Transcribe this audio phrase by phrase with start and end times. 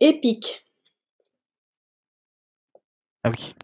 [0.00, 0.64] épique.
[3.24, 3.54] Ah oui.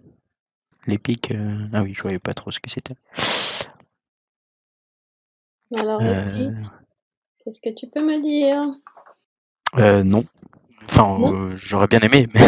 [0.87, 2.95] L'épique, euh, ah oui, je voyais pas trop ce que c'était.
[5.77, 6.67] Alors, Euh, épique,
[7.39, 8.61] qu'est-ce que tu peux me dire?
[9.77, 10.25] Euh, non.
[10.85, 12.47] Enfin, j'aurais bien aimé, mais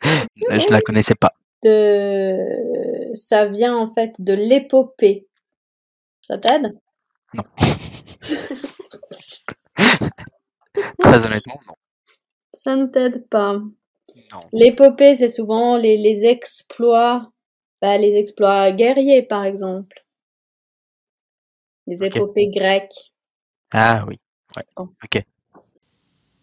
[0.36, 1.34] je la connaissais pas.
[1.62, 3.10] de...
[3.12, 5.28] Ça vient en fait de l'épopée.
[6.22, 6.76] Ça t'aide?
[7.34, 7.44] Non.
[11.00, 11.73] Très honnêtement, non.
[12.64, 13.58] Ça ne t'aide pas.
[13.58, 14.40] Non.
[14.54, 17.30] L'épopée, c'est souvent les, les exploits,
[17.82, 20.02] bah, les exploits guerriers, par exemple.
[21.86, 23.12] Les épopées grecques.
[23.70, 24.18] Ah oui.
[24.78, 24.88] Bon.
[25.04, 25.20] Ok.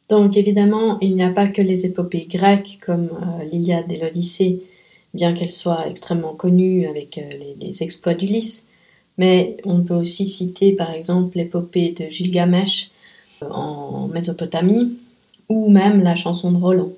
[0.10, 4.62] Donc évidemment, il n'y a pas que les épopées grecques comme euh, l'Iliade et l'Odyssée,
[5.16, 8.68] bien qu'elles soient extrêmement connues avec euh, les, les exploits d'Ulysse,
[9.18, 12.92] mais on peut aussi citer par exemple l'épopée de Gilgamesh
[13.42, 15.00] euh, en Mésopotamie
[15.52, 16.94] ou même la chanson de Roland.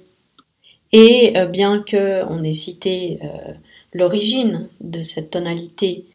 [0.92, 3.54] Et euh, bien qu'on ait cité euh,
[3.94, 6.06] l'origine de cette tonalité,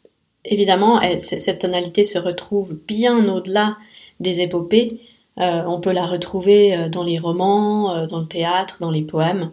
[0.44, 3.72] évidemment, elle- cette tonalité se retrouve bien au-delà
[4.20, 5.00] des épopées.
[5.41, 9.03] Euh, on peut la retrouver euh, dans les romans, euh, dans le théâtre, dans les
[9.03, 9.50] poèmes,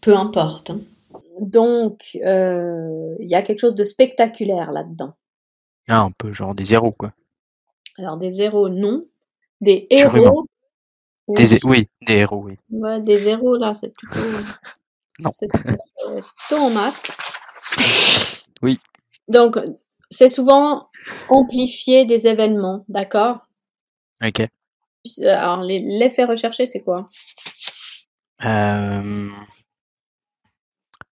[0.00, 0.70] peu importe.
[0.70, 0.80] hein.
[1.40, 5.12] Donc, euh, il y a quelque chose de spectaculaire là-dedans.
[5.88, 7.12] Ah, un peu genre des zéros, quoi.
[7.98, 9.04] Alors, des héros, non.
[9.60, 10.46] Des héros.
[11.28, 12.58] Des, oui, des héros, oui.
[12.70, 14.20] Ouais, des héros, là, c'est plutôt...
[15.20, 15.30] Non.
[15.30, 17.16] C'est c'est- c'est- c'est plutôt en maths.
[18.62, 18.80] Oui.
[19.28, 19.56] Donc,
[20.10, 20.88] c'est souvent
[21.28, 23.46] amplifier des événements, d'accord?
[24.24, 24.42] Ok.
[25.22, 27.08] Alors, les- l'effet recherché, c'est quoi?
[28.44, 29.30] Euh...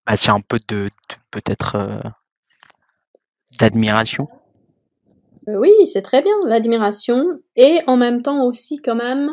[0.05, 2.01] Bah, c'est un peu de, de- peut-être euh,
[3.59, 4.27] d'admiration.
[5.47, 7.25] Euh, Oui, c'est très bien, l'admiration.
[7.55, 9.31] Et en même temps aussi, quand même,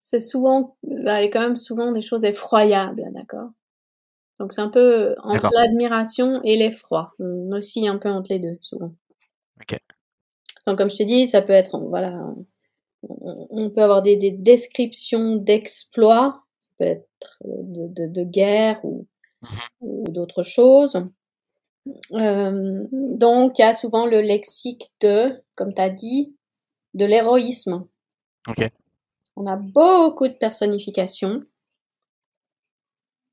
[0.00, 3.50] c'est souvent, bah, il y a quand même souvent des choses effroyables, d'accord?
[4.40, 7.14] Donc c'est un peu entre l'admiration et l'effroi.
[7.20, 8.94] On oscille un peu entre les deux, souvent.
[9.60, 9.78] Ok.
[10.66, 12.12] Donc comme je t'ai dit, ça peut être, voilà,
[13.08, 18.80] on, on peut avoir des, des descriptions d'exploits, ça peut être de, de, de guerre
[18.84, 19.06] ou,
[19.42, 19.58] Mhm.
[19.80, 21.02] ou d'autres choses.
[22.12, 26.36] Euh, donc, il y a souvent le lexique de, comme tu as dit,
[26.94, 27.86] de l'héroïsme.
[28.48, 28.70] Ok.
[29.36, 31.42] On a beaucoup de personnification.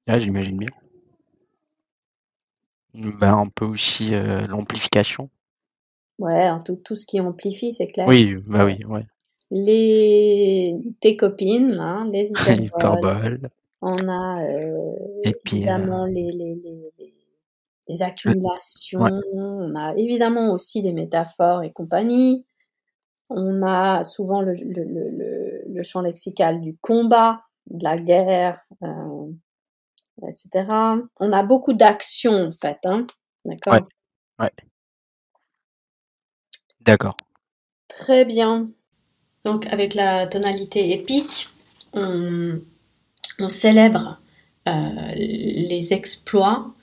[0.07, 0.69] Ah, j'imagine bien.
[2.93, 5.29] Bah, un peu aussi euh, l'amplification.
[6.17, 8.07] Ouais, hein, tout, tout ce qui amplifie, c'est clair.
[8.07, 9.05] Oui, bah oui, ouais.
[9.51, 12.65] Les, tes copines, là, les hyperboles.
[12.65, 13.49] Hyperbole.
[13.81, 17.13] On a euh, Et puis, évidemment euh, les, les, les, les,
[17.87, 19.01] les accumulations.
[19.01, 19.11] ouais.
[19.33, 22.46] On a évidemment aussi des métaphores et compagnie.
[23.29, 28.59] On a souvent le, le, le, le, le champ lexical du combat, de la guerre,
[28.83, 29.31] euh,
[30.27, 30.65] etc.
[31.19, 33.05] On a beaucoup d'actions en fait, hein,
[33.45, 33.73] d'accord?
[33.73, 33.81] Ouais.
[34.39, 34.51] Ouais.
[36.81, 37.17] D'accord.
[37.87, 38.69] Très bien.
[39.43, 41.49] Donc avec la tonalité épique,
[41.93, 42.59] on,
[43.39, 44.19] on célèbre
[44.67, 46.73] euh, les exploits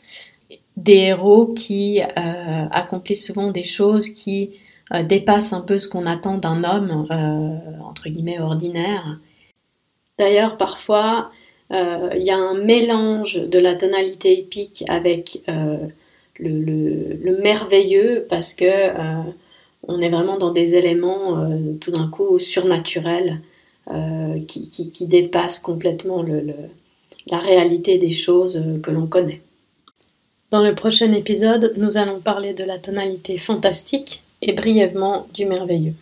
[0.77, 4.59] des héros qui euh, accomplissent souvent des choses qui
[4.93, 9.19] euh, dépassent un peu ce qu'on attend d'un homme, euh, entre guillemets, ordinaire.
[10.19, 11.31] D'ailleurs, parfois,
[11.73, 15.89] euh, il y a un mélange de la tonalité épique avec le,
[16.39, 18.65] le- le merveilleux parce que
[19.87, 21.49] on est vraiment dans des éléments
[21.81, 23.41] tout d'un coup surnaturels
[24.47, 26.25] qui, dépassent complètement
[27.27, 29.41] la réalité des choses que l'on connaît.
[30.51, 35.95] Dans le prochain épisode, nous allons parler de la tonalité fantastique et brièvement du merveilleux.